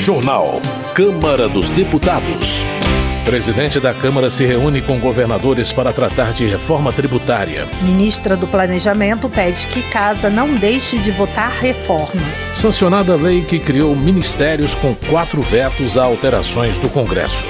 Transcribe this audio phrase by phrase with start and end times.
[0.00, 0.62] Jornal.
[0.94, 2.64] Câmara dos Deputados.
[3.26, 7.68] Presidente da Câmara se reúne com governadores para tratar de reforma tributária.
[7.82, 12.22] Ministra do Planejamento pede que Casa não deixe de votar reforma.
[12.54, 17.44] Sancionada a lei que criou ministérios com quatro vetos a alterações do Congresso.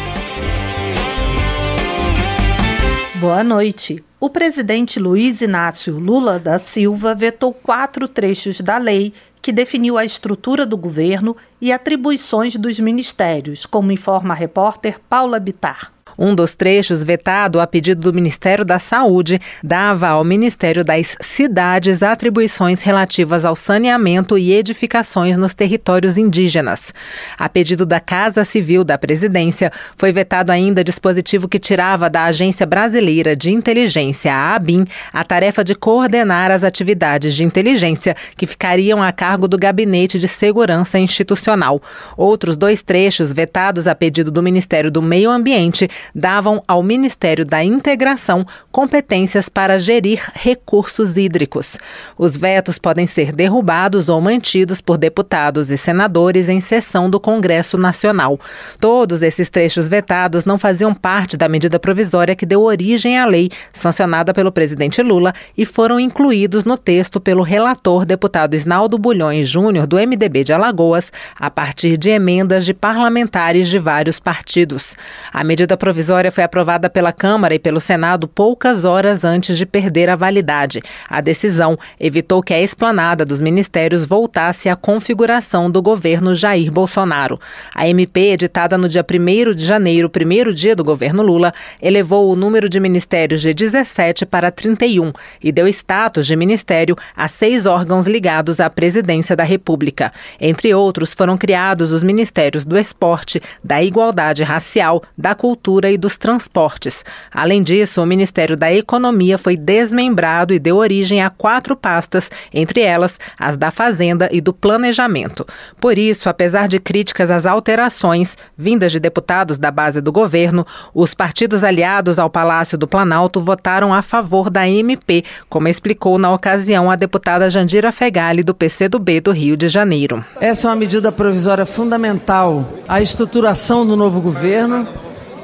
[3.20, 4.02] Boa noite.
[4.22, 10.04] O presidente Luiz Inácio Lula da Silva vetou quatro trechos da lei que definiu a
[10.04, 15.90] estrutura do governo e atribuições dos ministérios, como informa a repórter Paula Bitar.
[16.22, 22.02] Um dos trechos vetado a pedido do Ministério da Saúde dava ao Ministério das Cidades
[22.02, 26.92] atribuições relativas ao saneamento e edificações nos territórios indígenas.
[27.38, 32.66] A pedido da Casa Civil da Presidência, foi vetado ainda dispositivo que tirava da Agência
[32.66, 39.02] Brasileira de Inteligência, a ABIN, a tarefa de coordenar as atividades de inteligência que ficariam
[39.02, 41.80] a cargo do Gabinete de Segurança Institucional.
[42.14, 47.62] Outros dois trechos vetados a pedido do Ministério do Meio Ambiente davam ao Ministério da
[47.62, 51.76] Integração competências para gerir recursos hídricos.
[52.18, 57.78] Os vetos podem ser derrubados ou mantidos por deputados e senadores em sessão do Congresso
[57.78, 58.38] Nacional.
[58.78, 63.50] Todos esses trechos vetados não faziam parte da medida provisória que deu origem à lei,
[63.72, 69.86] sancionada pelo presidente Lula, e foram incluídos no texto pelo relator deputado Isnaldo Bulhões Júnior,
[69.86, 74.94] do MDB de Alagoas, a partir de emendas de parlamentares de vários partidos.
[75.32, 79.66] A medida provisória provisória foi aprovada pela Câmara e pelo Senado poucas horas antes de
[79.66, 80.80] perder a validade.
[81.06, 87.38] A decisão evitou que a esplanada dos ministérios voltasse à configuração do governo Jair Bolsonaro.
[87.74, 92.36] A MP, editada no dia 1 de janeiro, primeiro dia do governo Lula, elevou o
[92.36, 95.12] número de ministérios de 17 para 31
[95.44, 100.10] e deu status de ministério a seis órgãos ligados à presidência da República.
[100.40, 106.16] Entre outros, foram criados os ministérios do Esporte, da Igualdade Racial, da Cultura e dos
[106.16, 107.04] Transportes.
[107.32, 112.80] Além disso, o Ministério da Economia foi desmembrado e deu origem a quatro pastas, entre
[112.80, 115.46] elas as da Fazenda e do Planejamento.
[115.80, 121.14] Por isso, apesar de críticas às alterações vindas de deputados da base do governo, os
[121.14, 126.90] partidos aliados ao Palácio do Planalto votaram a favor da MP, como explicou na ocasião
[126.90, 130.24] a deputada Jandira Fegali, do PCdoB do Rio de Janeiro.
[130.40, 134.86] Essa é uma medida provisória fundamental à estruturação do novo governo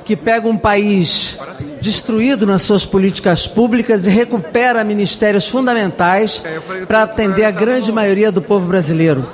[0.06, 1.36] que pega um país
[1.80, 6.40] destruído nas suas políticas públicas e recupera ministérios fundamentais
[6.86, 9.26] para atender a grande maioria do povo brasileiro.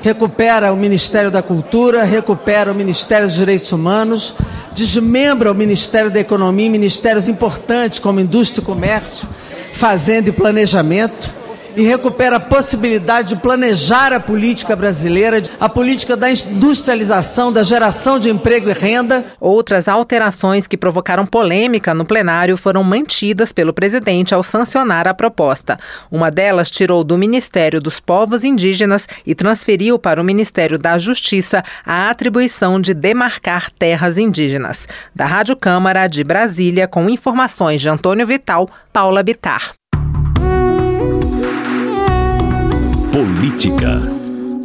[0.00, 4.34] Recupera o Ministério da Cultura, recupera o Ministério dos Direitos Humanos,
[4.74, 9.28] desmembra o Ministério da Economia, ministérios importantes como Indústria e Comércio,
[9.74, 11.45] Fazenda e Planejamento
[11.76, 18.18] e recupera a possibilidade de planejar a política brasileira, a política da industrialização, da geração
[18.18, 19.26] de emprego e renda.
[19.38, 25.78] Outras alterações que provocaram polêmica no plenário foram mantidas pelo presidente ao sancionar a proposta.
[26.10, 31.62] Uma delas tirou do Ministério dos Povos Indígenas e transferiu para o Ministério da Justiça
[31.84, 34.88] a atribuição de demarcar terras indígenas.
[35.14, 39.74] Da Rádio Câmara de Brasília, com informações de Antônio Vital, Paula Bitar.
[43.16, 44.02] Política.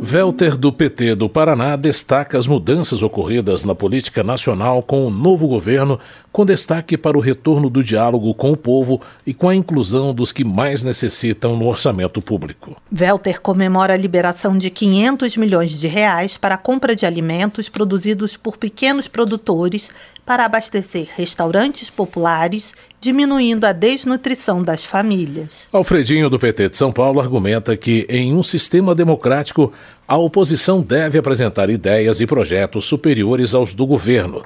[0.04, 5.48] Welter do PT do Paraná destaca as mudanças ocorridas na política nacional com o novo
[5.48, 5.98] governo,
[6.32, 10.32] com destaque para o retorno do diálogo com o povo e com a inclusão dos
[10.32, 12.76] que mais necessitam no orçamento público.
[12.92, 18.38] Welter comemora a liberação de 500 milhões de reais para a compra de alimentos produzidos
[18.38, 19.92] por pequenos produtores
[20.26, 25.68] para abastecer restaurantes populares, diminuindo a desnutrição das famílias.
[25.74, 29.74] Alfredinho do PT de São Paulo argumenta que, em um sistema democrático,
[30.08, 34.44] a oposição deve apresentar ideias e projetos superiores aos do governo.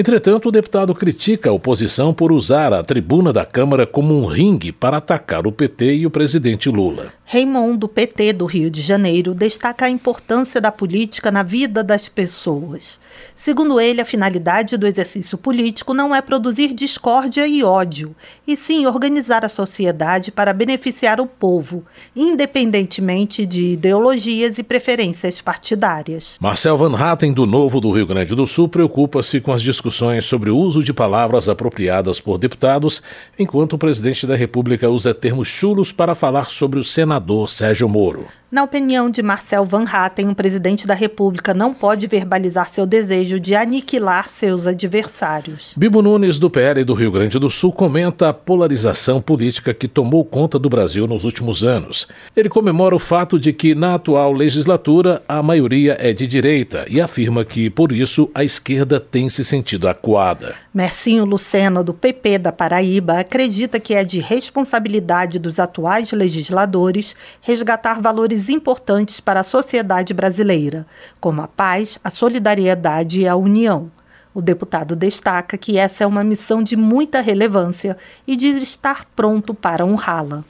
[0.00, 4.70] Entretanto, o deputado critica a oposição por usar a tribuna da Câmara como um ringue
[4.70, 7.12] para atacar o PT e o presidente Lula.
[7.24, 12.08] Raymond, do PT do Rio de Janeiro, destaca a importância da política na vida das
[12.08, 13.00] pessoas.
[13.34, 18.14] Segundo ele, a finalidade do exercício político não é produzir discórdia e ódio,
[18.46, 21.84] e sim organizar a sociedade para beneficiar o povo,
[22.14, 26.38] independentemente de ideologias e preferências partidárias.
[26.40, 30.50] Marcel Van Hatten, do Novo do Rio Grande do Sul, preocupa-se com as discussões sobre
[30.50, 33.02] o uso de palavras apropriadas por deputados,
[33.38, 37.88] enquanto o presidente da República usa termos chulos para falar sobre o Senado senador Sérgio
[37.88, 38.26] Moro.
[38.50, 43.38] Na opinião de Marcel Van Hatten, o presidente da República não pode verbalizar seu desejo
[43.38, 45.74] de aniquilar seus adversários.
[45.76, 50.24] Bibo Nunes, do PL do Rio Grande do Sul, comenta a polarização política que tomou
[50.24, 52.08] conta do Brasil nos últimos anos.
[52.34, 57.02] Ele comemora o fato de que, na atual legislatura, a maioria é de direita e
[57.02, 60.54] afirma que, por isso, a esquerda tem se sentido acuada.
[60.72, 68.00] Mercinho Lucena, do PP da Paraíba, acredita que é de responsabilidade dos atuais legisladores resgatar
[68.00, 70.86] valores valores importantes para a sociedade brasileira,
[71.20, 73.90] como a paz, a solidariedade e a união.
[74.32, 77.96] O deputado destaca que essa é uma missão de muita relevância
[78.26, 80.44] e de estar pronto para honrá-la.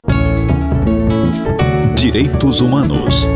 [1.95, 3.27] Direitos Humanos.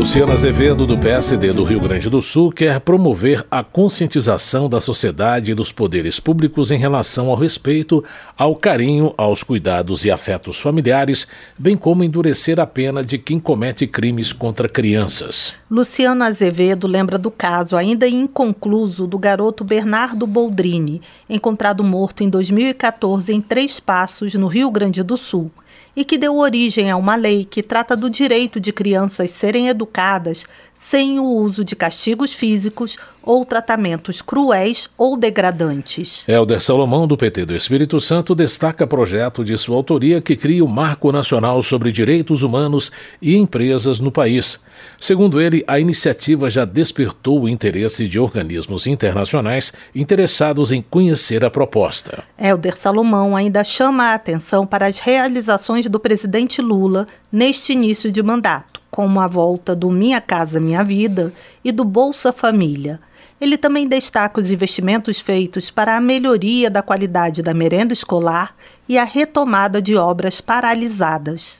[0.00, 5.50] Luciana Azevedo, do PSD do Rio Grande do Sul, quer promover a conscientização da sociedade
[5.50, 8.02] e dos poderes públicos em relação ao respeito,
[8.34, 13.86] ao carinho, aos cuidados e afetos familiares, bem como endurecer a pena de quem comete
[13.86, 15.52] crimes contra crianças.
[15.70, 23.34] Luciana Azevedo lembra do caso ainda inconcluso do garoto Bernardo Boldrini, encontrado morto em 2014
[23.34, 25.50] em Três Passos, no Rio Grande do Sul
[25.94, 30.44] e que deu origem a uma lei que trata do direito de crianças serem educadas
[30.80, 36.24] sem o uso de castigos físicos ou tratamentos cruéis ou degradantes.
[36.26, 40.68] Helder Salomão, do PT do Espírito Santo, destaca projeto de sua autoria que cria o
[40.68, 42.90] Marco Nacional sobre Direitos Humanos
[43.20, 44.58] e Empresas no país.
[44.98, 51.50] Segundo ele, a iniciativa já despertou o interesse de organismos internacionais interessados em conhecer a
[51.50, 52.24] proposta.
[52.38, 58.22] Helder Salomão ainda chama a atenção para as realizações do presidente Lula neste início de
[58.22, 61.32] mandato como a volta do Minha Casa Minha Vida
[61.64, 63.00] e do Bolsa Família.
[63.40, 68.54] Ele também destaca os investimentos feitos para a melhoria da qualidade da merenda escolar
[68.88, 71.58] e a retomada de obras paralisadas.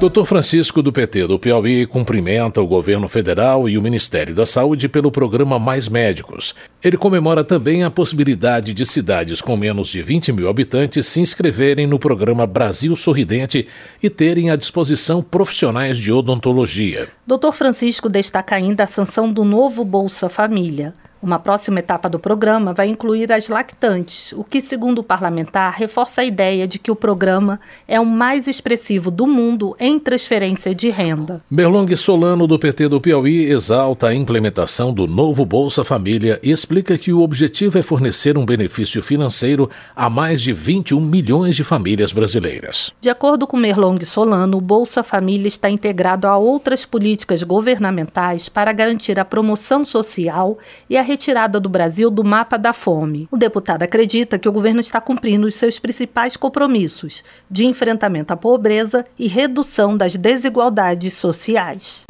[0.00, 0.24] Dr.
[0.24, 5.10] Francisco do PT do Piauí cumprimenta o governo federal e o Ministério da Saúde pelo
[5.10, 6.52] programa Mais Médicos.
[6.82, 11.86] Ele comemora também a possibilidade de cidades com menos de 20 mil habitantes se inscreverem
[11.86, 13.68] no programa Brasil Sorridente
[14.02, 17.08] e terem à disposição profissionais de odontologia.
[17.24, 17.52] Dr.
[17.52, 20.92] Francisco destaca ainda a sanção do novo Bolsa Família.
[21.24, 26.20] Uma próxima etapa do programa vai incluir as lactantes, o que, segundo o parlamentar, reforça
[26.20, 30.90] a ideia de que o programa é o mais expressivo do mundo em transferência de
[30.90, 31.42] renda.
[31.50, 36.98] Berlong Solano, do PT do Piauí, exalta a implementação do novo Bolsa Família e explica
[36.98, 42.12] que o objetivo é fornecer um benefício financeiro a mais de 21 milhões de famílias
[42.12, 42.92] brasileiras.
[43.00, 48.74] De acordo com Merlong Solano, o Bolsa Família está integrado a outras políticas governamentais para
[48.74, 50.58] garantir a promoção social
[50.90, 53.28] e a retirada do Brasil do mapa da fome.
[53.30, 58.36] O deputado acredita que o governo está cumprindo os seus principais compromissos de enfrentamento à
[58.36, 62.02] pobreza e redução das desigualdades sociais.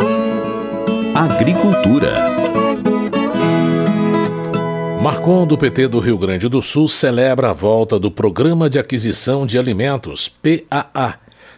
[1.14, 2.14] Agricultura.
[5.02, 9.44] Marcon, do PT do Rio Grande do Sul, celebra a volta do Programa de Aquisição
[9.44, 11.16] de Alimentos, PAA,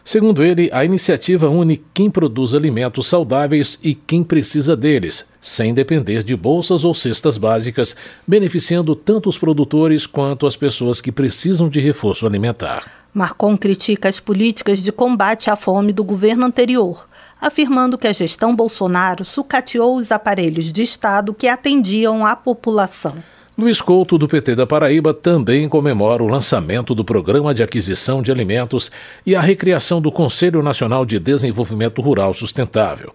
[0.08, 6.23] Segundo ele, a iniciativa une quem produz alimentos saudáveis e quem precisa deles, sem depender
[6.23, 11.81] de bolsas ou cestas básicas, beneficiando tanto os produtores quanto as pessoas que precisam de
[11.81, 12.88] reforço alimentar.
[13.12, 17.08] Marcon critica as políticas de combate à fome do governo anterior,
[17.41, 23.17] afirmando que a gestão Bolsonaro sucateou os aparelhos de Estado que atendiam a população.
[23.58, 28.31] Luiz Couto, do PT da Paraíba, também comemora o lançamento do Programa de Aquisição de
[28.31, 28.93] Alimentos
[29.25, 33.15] e a recriação do Conselho Nacional de Desenvolvimento Rural Sustentável.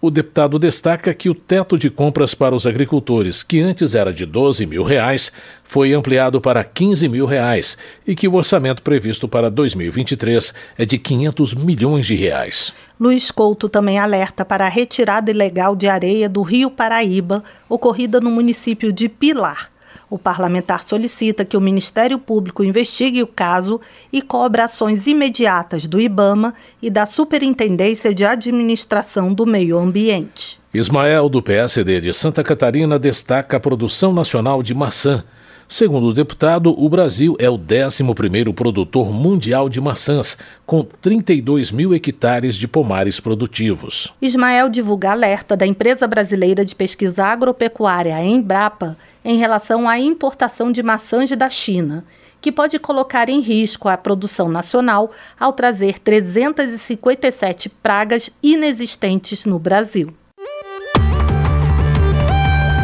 [0.00, 4.24] O deputado destaca que o teto de compras para os agricultores, que antes era de
[4.24, 5.30] 12 mil reais,
[5.62, 10.96] foi ampliado para 15 mil reais e que o orçamento previsto para 2023 é de
[10.96, 12.72] 500 milhões de reais.
[12.98, 18.30] Luiz Couto também alerta para a retirada ilegal de areia do Rio Paraíba, ocorrida no
[18.30, 19.70] município de Pilar.
[20.08, 23.80] O parlamentar solicita que o Ministério Público investigue o caso
[24.12, 30.60] e cobra ações imediatas do IBAMA e da Superintendência de Administração do Meio Ambiente.
[30.74, 35.24] Ismael, do PSD de Santa Catarina, destaca a produção nacional de maçã.
[35.72, 40.36] Segundo o deputado, o Brasil é o 11º produtor mundial de maçãs,
[40.66, 44.12] com 32 mil hectares de pomares produtivos.
[44.20, 50.82] Ismael divulga alerta da empresa brasileira de pesquisa agropecuária Embrapa em relação à importação de
[50.82, 52.04] maçãs da China,
[52.38, 55.10] que pode colocar em risco a produção nacional
[55.40, 60.12] ao trazer 357 pragas inexistentes no Brasil.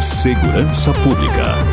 [0.00, 1.67] Segurança Pública.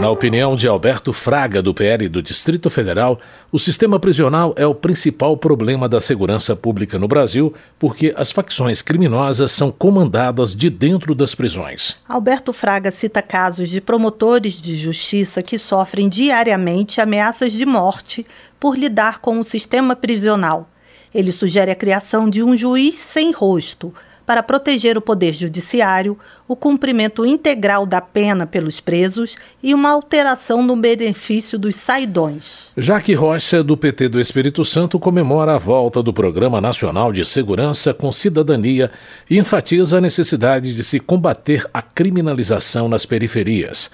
[0.00, 3.20] Na opinião de Alberto Fraga, do PL do Distrito Federal,
[3.52, 8.80] o sistema prisional é o principal problema da segurança pública no Brasil, porque as facções
[8.80, 11.98] criminosas são comandadas de dentro das prisões.
[12.08, 18.26] Alberto Fraga cita casos de promotores de justiça que sofrem diariamente ameaças de morte
[18.58, 20.70] por lidar com o sistema prisional.
[21.14, 23.92] Ele sugere a criação de um juiz sem rosto
[24.30, 30.62] para proteger o Poder Judiciário, o cumprimento integral da pena pelos presos e uma alteração
[30.62, 32.70] no benefício dos saidões.
[32.76, 37.92] Jaque Rocha, do PT do Espírito Santo, comemora a volta do Programa Nacional de Segurança
[37.92, 38.92] com Cidadania
[39.28, 43.90] e enfatiza a necessidade de se combater a criminalização nas periferias.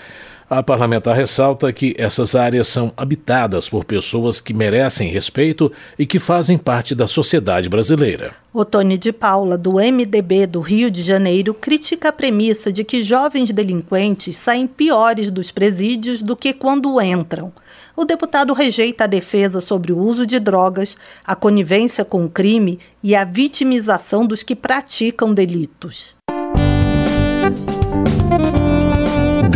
[0.48, 6.20] A parlamentar ressalta que essas áreas são habitadas por pessoas que merecem respeito e que
[6.20, 8.32] fazem parte da sociedade brasileira.
[8.54, 13.50] Otone de Paula, do MDB do Rio de Janeiro, critica a premissa de que jovens
[13.50, 17.52] delinquentes saem piores dos presídios do que quando entram.
[17.96, 22.78] O deputado rejeita a defesa sobre o uso de drogas, a conivência com o crime
[23.02, 26.14] e a vitimização dos que praticam delitos.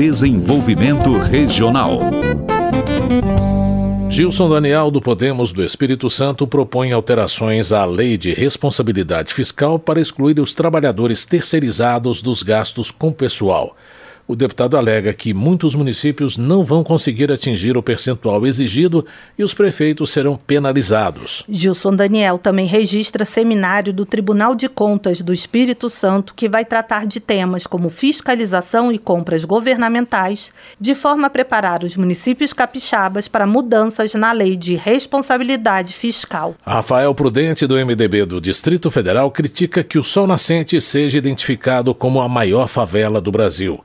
[0.01, 1.99] Desenvolvimento Regional.
[4.09, 10.01] Gilson Daniel, do Podemos do Espírito Santo, propõe alterações à Lei de Responsabilidade Fiscal para
[10.01, 13.77] excluir os trabalhadores terceirizados dos gastos com pessoal.
[14.31, 19.05] O deputado alega que muitos municípios não vão conseguir atingir o percentual exigido
[19.37, 21.43] e os prefeitos serão penalizados.
[21.49, 27.09] Gilson Daniel também registra seminário do Tribunal de Contas do Espírito Santo que vai tratar
[27.09, 33.49] de temas como fiscalização e compras governamentais, de forma a preparar os municípios capixabas para
[33.49, 36.55] mudanças na lei de responsabilidade fiscal.
[36.65, 42.21] Rafael Prudente, do MDB do Distrito Federal, critica que o Sol Nascente seja identificado como
[42.21, 43.83] a maior favela do Brasil.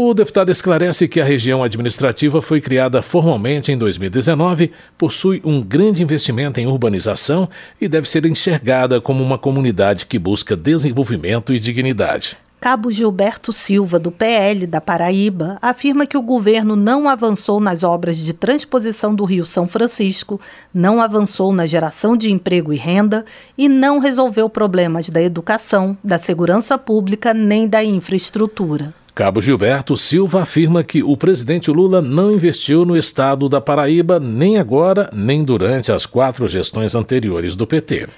[0.00, 6.04] O deputado esclarece que a região administrativa foi criada formalmente em 2019, possui um grande
[6.04, 7.48] investimento em urbanização
[7.80, 12.36] e deve ser enxergada como uma comunidade que busca desenvolvimento e dignidade.
[12.60, 18.16] Cabo Gilberto Silva, do PL da Paraíba, afirma que o governo não avançou nas obras
[18.16, 20.40] de transposição do Rio São Francisco,
[20.72, 23.24] não avançou na geração de emprego e renda
[23.56, 28.94] e não resolveu problemas da educação, da segurança pública nem da infraestrutura.
[29.18, 34.58] Cabo Gilberto Silva afirma que o presidente Lula não investiu no estado da Paraíba nem
[34.58, 38.08] agora, nem durante as quatro gestões anteriores do PT.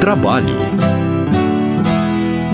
[0.00, 0.54] Trabalho.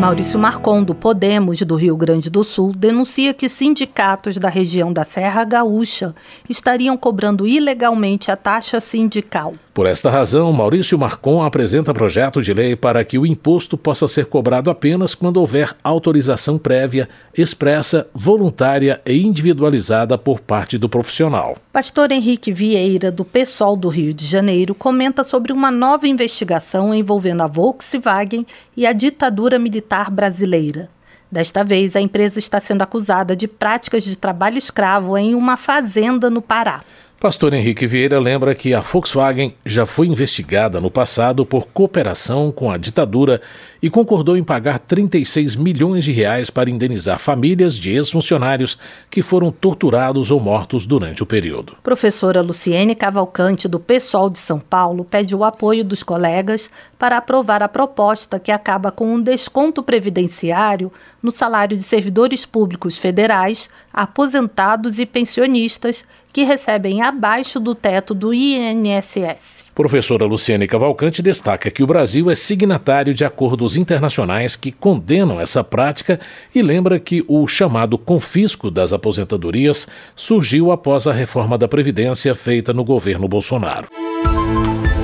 [0.01, 5.05] Maurício Marcon, do Podemos do Rio Grande do Sul, denuncia que sindicatos da região da
[5.05, 6.15] Serra Gaúcha
[6.49, 9.53] estariam cobrando ilegalmente a taxa sindical.
[9.75, 14.27] Por esta razão, Maurício Marcon apresenta projeto de lei para que o imposto possa ser
[14.27, 21.59] cobrado apenas quando houver autorização prévia, expressa, voluntária e individualizada por parte do profissional.
[21.73, 27.43] Pastor Henrique Vieira, do PSOL do Rio de Janeiro, comenta sobre uma nova investigação envolvendo
[27.43, 30.89] a Volkswagen e a ditadura militar brasileira.
[31.29, 36.31] Desta vez, a empresa está sendo acusada de práticas de trabalho escravo em uma fazenda
[36.31, 36.85] no Pará.
[37.25, 42.71] Pastor Henrique Vieira lembra que a Volkswagen já foi investigada no passado por cooperação com
[42.71, 43.41] a ditadura
[43.81, 48.77] e concordou em pagar 36 milhões de reais para indenizar famílias de ex-funcionários
[49.11, 51.77] que foram torturados ou mortos durante o período.
[51.83, 57.63] Professora Luciene Cavalcante, do PSOL de São Paulo, pede o apoio dos colegas para aprovar
[57.63, 64.99] a proposta que acaba com um desconto previdenciário no salário de servidores públicos federais, aposentados
[64.99, 69.67] e pensionistas que recebem abaixo do teto do INSS.
[69.73, 75.63] Professora Luciane Cavalcante destaca que o Brasil é signatário de acordos internacionais que condenam essa
[75.63, 76.19] prática
[76.53, 79.87] e lembra que o chamado confisco das aposentadorias
[80.17, 83.87] surgiu após a reforma da Previdência feita no governo Bolsonaro.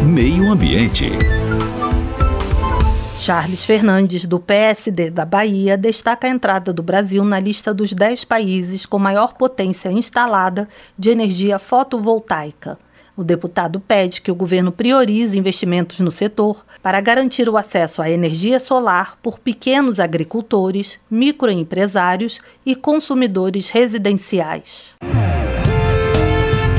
[0.02, 1.10] Meio Ambiente.
[3.20, 8.24] Charles Fernandes, do PSD da Bahia, destaca a entrada do Brasil na lista dos 10
[8.24, 10.66] países com maior potência instalada
[10.98, 12.78] de energia fotovoltaica.
[13.14, 18.08] O deputado pede que o governo priorize investimentos no setor para garantir o acesso à
[18.08, 24.96] energia solar por pequenos agricultores, microempresários e consumidores residenciais.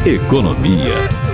[0.04, 1.31] Economia.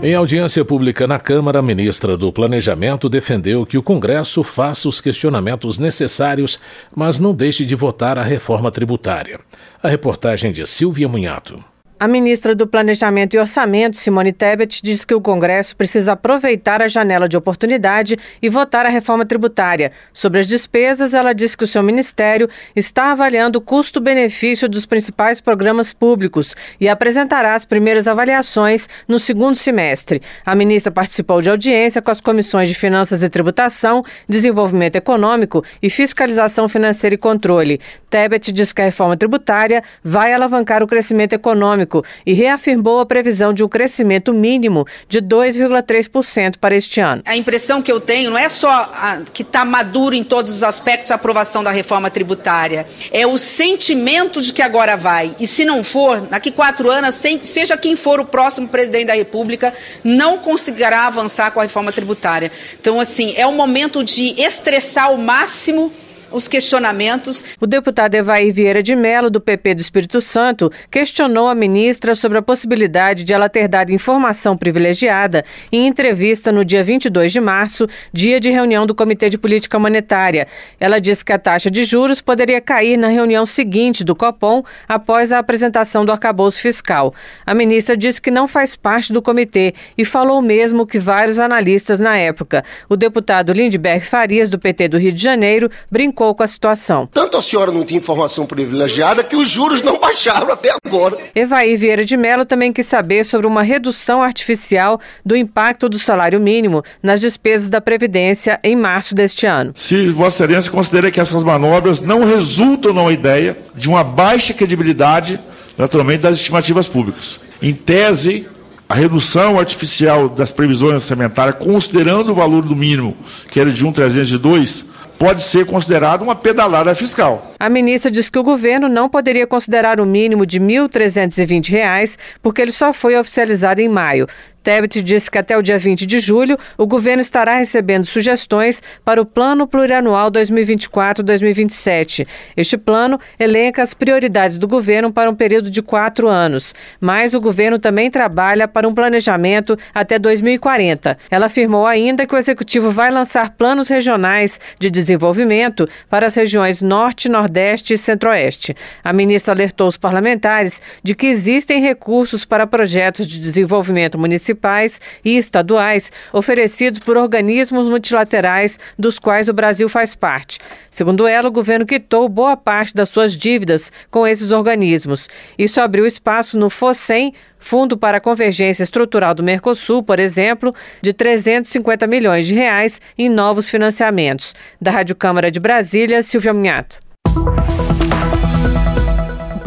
[0.00, 5.00] Em audiência pública na Câmara, a ministra do Planejamento defendeu que o Congresso faça os
[5.00, 6.60] questionamentos necessários,
[6.94, 9.40] mas não deixe de votar a reforma tributária.
[9.82, 11.62] A reportagem de Silvia Munhato.
[12.00, 16.86] A ministra do Planejamento e Orçamento, Simone Tebet, diz que o Congresso precisa aproveitar a
[16.86, 19.90] janela de oportunidade e votar a reforma tributária.
[20.12, 25.40] Sobre as despesas, ela diz que o seu ministério está avaliando o custo-benefício dos principais
[25.40, 30.22] programas públicos e apresentará as primeiras avaliações no segundo semestre.
[30.46, 35.90] A ministra participou de audiência com as comissões de Finanças e Tributação, Desenvolvimento Econômico e
[35.90, 37.80] Fiscalização Financeira e Controle.
[38.08, 41.87] Tebet diz que a reforma tributária vai alavancar o crescimento econômico
[42.26, 47.22] e reafirmou a previsão de um crescimento mínimo de 2,3% para este ano.
[47.24, 50.62] A impressão que eu tenho não é só a, que está maduro em todos os
[50.62, 55.34] aspectos a aprovação da reforma tributária, é o sentimento de que agora vai.
[55.40, 59.72] E se não for, daqui quatro anos, seja quem for o próximo presidente da República,
[60.04, 62.50] não conseguirá avançar com a reforma tributária.
[62.80, 65.92] Então, assim, é o momento de estressar ao máximo
[66.30, 67.56] os questionamentos.
[67.60, 72.38] O deputado Evair Vieira de Mello, do PP do Espírito Santo, questionou a ministra sobre
[72.38, 77.86] a possibilidade de ela ter dado informação privilegiada em entrevista no dia 22 de março,
[78.12, 80.46] dia de reunião do Comitê de Política Monetária.
[80.78, 85.32] Ela disse que a taxa de juros poderia cair na reunião seguinte do Copom após
[85.32, 87.14] a apresentação do arcabouço fiscal.
[87.46, 92.00] A ministra disse que não faz parte do comitê e falou mesmo que vários analistas
[92.00, 92.64] na época.
[92.88, 97.08] O deputado Lindbergh Farias, do PT do Rio de Janeiro, brincou brincou com a situação.
[97.12, 101.16] Tanto a senhora não tinha informação privilegiada que os juros não baixaram até agora.
[101.34, 106.40] Evaí Vieira de Mello também quis saber sobre uma redução artificial do impacto do salário
[106.40, 109.72] mínimo nas despesas da Previdência em março deste ano.
[109.76, 115.38] Se Vossa Excelência considera que essas manobras não resultam numa ideia de uma baixa credibilidade,
[115.76, 117.38] naturalmente, das estimativas públicas.
[117.62, 118.48] Em tese,
[118.88, 123.16] a redução artificial das previsões orçamentárias, considerando o valor do mínimo,
[123.50, 127.52] que era de 1,302, pode ser considerado uma pedalada fiscal.
[127.58, 132.62] A ministra diz que o governo não poderia considerar o mínimo de R$ 1.320, porque
[132.62, 134.26] ele só foi oficializado em maio.
[134.68, 139.18] Tebet disse que até o dia 20 de julho o governo estará recebendo sugestões para
[139.18, 142.28] o Plano Plurianual 2024-2027.
[142.54, 147.40] Este plano elenca as prioridades do governo para um período de quatro anos, mas o
[147.40, 151.16] governo também trabalha para um planejamento até 2040.
[151.30, 156.82] Ela afirmou ainda que o executivo vai lançar planos regionais de desenvolvimento para as regiões
[156.82, 158.76] Norte, Nordeste e Centro-Oeste.
[159.02, 165.00] A ministra alertou os parlamentares de que existem recursos para projetos de desenvolvimento municipal municipais
[165.24, 170.58] e estaduais oferecidos por organismos multilaterais dos quais o Brasil faz parte.
[170.90, 175.28] Segundo ela, o governo quitou boa parte das suas dívidas com esses organismos.
[175.58, 181.12] Isso abriu espaço no FOSEM, Fundo para a Convergência Estrutural do Mercosul, por exemplo, de
[181.12, 184.54] 350 milhões de reais em novos financiamentos.
[184.80, 187.00] Da Rádio Câmara de Brasília, Silvia Minhato.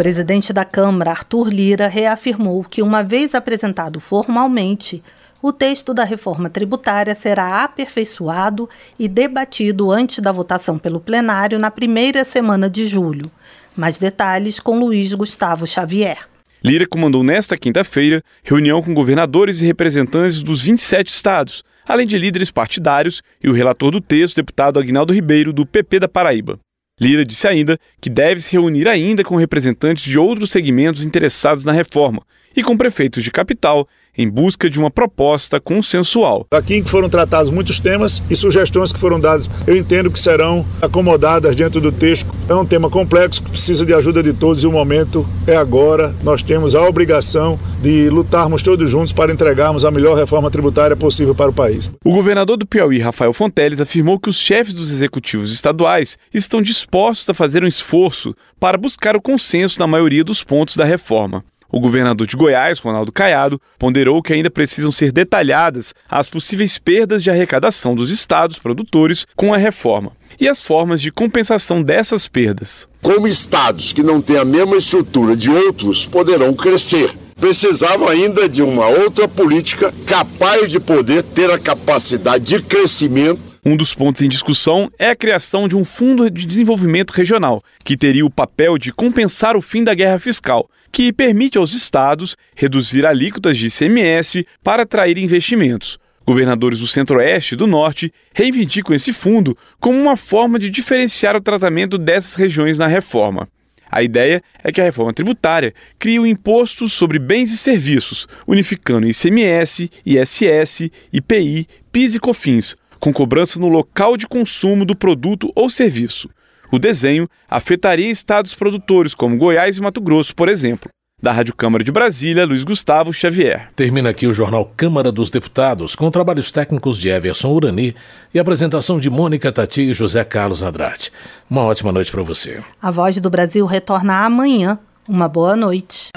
[0.01, 5.03] Presidente da Câmara, Arthur Lira, reafirmou que, uma vez apresentado formalmente,
[5.39, 11.69] o texto da reforma tributária será aperfeiçoado e debatido antes da votação pelo plenário na
[11.69, 13.29] primeira semana de julho.
[13.77, 16.17] Mais detalhes com Luiz Gustavo Xavier.
[16.63, 22.49] Lira comandou nesta quinta-feira reunião com governadores e representantes dos 27 estados, além de líderes
[22.49, 26.57] partidários e o relator do texto, deputado Agnaldo Ribeiro, do PP da Paraíba.
[27.01, 31.71] Lira disse ainda que deve se reunir ainda com representantes de outros segmentos interessados na
[31.71, 32.21] reforma
[32.55, 33.87] e com prefeitos de capital
[34.17, 36.45] em busca de uma proposta consensual.
[36.51, 41.55] Aqui foram tratados muitos temas e sugestões que foram dadas, eu entendo que serão acomodadas
[41.55, 42.29] dentro do texto.
[42.49, 46.13] É um tema complexo que precisa de ajuda de todos e o momento é agora.
[46.23, 51.33] Nós temos a obrigação de lutarmos todos juntos para entregarmos a melhor reforma tributária possível
[51.33, 51.89] para o país.
[52.03, 57.29] O governador do Piauí, Rafael Fonteles, afirmou que os chefes dos executivos estaduais estão dispostos
[57.29, 61.43] a fazer um esforço para buscar o consenso na maioria dos pontos da reforma.
[61.71, 67.23] O governador de Goiás, Ronaldo Caiado, ponderou que ainda precisam ser detalhadas as possíveis perdas
[67.23, 72.87] de arrecadação dos estados produtores com a reforma e as formas de compensação dessas perdas.
[73.01, 78.61] Como estados que não têm a mesma estrutura de outros poderão crescer, precisavam ainda de
[78.61, 84.27] uma outra política capaz de poder ter a capacidade de crescimento um dos pontos em
[84.27, 88.91] discussão é a criação de um fundo de desenvolvimento regional, que teria o papel de
[88.91, 94.83] compensar o fim da guerra fiscal, que permite aos estados reduzir alíquotas de ICMS para
[94.83, 95.99] atrair investimentos.
[96.25, 101.41] Governadores do Centro-Oeste e do Norte reivindicam esse fundo como uma forma de diferenciar o
[101.41, 103.47] tratamento dessas regiões na reforma.
[103.91, 108.27] A ideia é que a reforma tributária crie o um imposto sobre bens e serviços,
[108.47, 115.51] unificando ICMS, ISS, IPI, PIS e COFINS, com cobrança no local de consumo do produto
[115.53, 116.29] ou serviço.
[116.71, 120.89] O desenho afetaria estados produtores como Goiás e Mato Grosso, por exemplo.
[121.21, 123.69] Da Rádio Câmara de Brasília, Luiz Gustavo Xavier.
[123.75, 127.95] Termina aqui o Jornal Câmara dos Deputados, com trabalhos técnicos de Everson Urani
[128.33, 131.11] e apresentação de Mônica Tati e José Carlos Andrade.
[131.47, 132.63] Uma ótima noite para você.
[132.81, 134.79] A Voz do Brasil retorna amanhã.
[135.07, 136.09] Uma boa noite.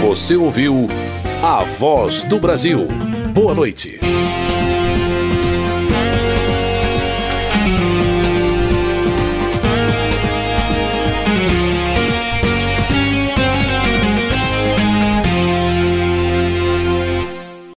[0.00, 0.88] Você ouviu
[1.42, 2.86] A Voz do Brasil.
[3.34, 4.00] Boa noite.